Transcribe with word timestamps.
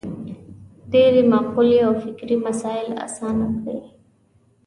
ډېرې 0.91 1.21
مقولې 1.33 1.79
او 1.87 1.93
فکري 2.03 2.35
مسایل 2.45 2.89
اسانه 3.05 3.47
کړي. 3.61 3.81